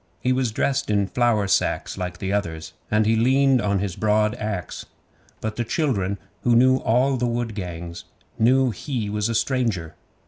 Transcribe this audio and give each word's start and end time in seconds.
He 0.19 0.33
was 0.33 0.51
dressed 0.51 0.89
in 0.89 1.05
flour 1.05 1.45
sacks 1.47 1.95
like 1.95 2.17
the 2.17 2.33
others, 2.33 2.73
and 2.89 3.05
he 3.05 3.15
leaned 3.15 3.61
on 3.61 3.77
his 3.77 3.95
broad 3.95 4.33
axe, 4.39 4.87
but 5.41 5.57
the 5.57 5.63
children, 5.63 6.17
who 6.41 6.55
knew 6.55 6.77
all 6.77 7.17
the 7.17 7.27
wood 7.27 7.53
gangs, 7.53 8.05
knew 8.39 8.71
he 8.71 9.11
was 9.11 9.29
a 9.29 9.35
stranger. 9.35 9.93